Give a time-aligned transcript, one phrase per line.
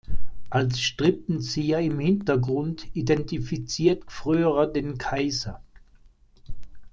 [0.49, 5.61] Als Strippenzieher im Hintergrund identifiziert Gfrörer den Kaiser.